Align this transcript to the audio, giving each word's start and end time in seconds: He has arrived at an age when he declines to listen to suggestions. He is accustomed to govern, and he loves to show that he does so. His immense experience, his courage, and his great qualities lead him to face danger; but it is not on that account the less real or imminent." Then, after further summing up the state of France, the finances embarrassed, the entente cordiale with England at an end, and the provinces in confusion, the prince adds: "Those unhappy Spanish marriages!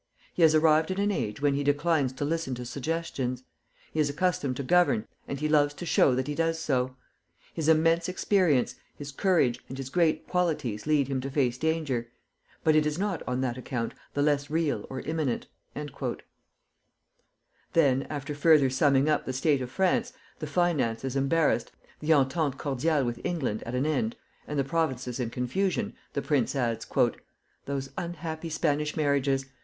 He 0.33 0.41
has 0.41 0.55
arrived 0.55 0.89
at 0.89 0.97
an 0.97 1.11
age 1.11 1.43
when 1.43 1.53
he 1.53 1.63
declines 1.63 2.11
to 2.13 2.25
listen 2.25 2.55
to 2.55 2.65
suggestions. 2.65 3.43
He 3.93 3.99
is 3.99 4.09
accustomed 4.09 4.57
to 4.57 4.63
govern, 4.63 5.07
and 5.27 5.39
he 5.39 5.47
loves 5.47 5.75
to 5.75 5.85
show 5.85 6.15
that 6.15 6.25
he 6.25 6.33
does 6.33 6.57
so. 6.57 6.95
His 7.53 7.69
immense 7.69 8.09
experience, 8.09 8.73
his 8.95 9.11
courage, 9.11 9.59
and 9.69 9.77
his 9.77 9.91
great 9.91 10.25
qualities 10.27 10.87
lead 10.87 11.07
him 11.07 11.21
to 11.21 11.29
face 11.29 11.59
danger; 11.59 12.07
but 12.63 12.75
it 12.75 12.87
is 12.87 12.97
not 12.97 13.21
on 13.27 13.41
that 13.41 13.59
account 13.59 13.93
the 14.15 14.23
less 14.23 14.49
real 14.49 14.87
or 14.89 15.01
imminent." 15.01 15.45
Then, 17.73 18.07
after 18.09 18.33
further 18.33 18.71
summing 18.71 19.07
up 19.07 19.27
the 19.27 19.33
state 19.33 19.61
of 19.61 19.69
France, 19.69 20.13
the 20.39 20.47
finances 20.47 21.15
embarrassed, 21.15 21.71
the 21.99 22.11
entente 22.11 22.57
cordiale 22.57 23.05
with 23.05 23.21
England 23.23 23.61
at 23.67 23.75
an 23.75 23.85
end, 23.85 24.15
and 24.47 24.57
the 24.57 24.63
provinces 24.63 25.19
in 25.19 25.29
confusion, 25.29 25.93
the 26.13 26.23
prince 26.23 26.55
adds: 26.55 26.87
"Those 27.67 27.91
unhappy 27.99 28.49
Spanish 28.49 28.97
marriages! 28.97 29.45